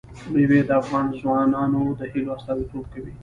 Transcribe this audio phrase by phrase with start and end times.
[0.31, 3.13] مېوې د افغان ځوانانو د هیلو استازیتوب کوي.